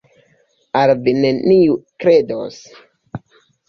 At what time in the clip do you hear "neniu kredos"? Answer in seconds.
1.21-2.63